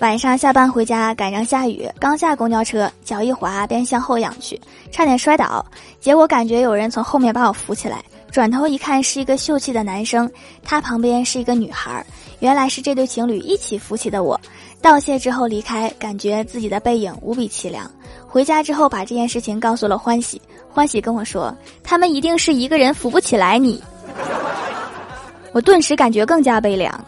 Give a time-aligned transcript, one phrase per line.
[0.00, 4.58] 晚上下班回家，赶上下雨，刚下公交车，脚一滑便向后仰去，
[4.90, 5.64] 差点摔倒。
[6.00, 10.30] 结果感觉有人从后面把我扶起来，转头一看是一个秀气的男生，
[10.64, 12.02] 他旁边是一个女孩，
[12.38, 14.22] 原来是这对情侣一起扶起的。
[14.22, 14.40] 我
[14.80, 17.88] 道谢之后离开，感觉自己的背影无比凄凉。
[18.26, 20.40] 回家之后把这件事情告诉了欢喜，
[20.70, 21.54] 欢喜跟我说，
[21.84, 23.82] 他们一定是一个人扶不起来你。
[25.52, 27.04] 我顿时感觉更加悲凉。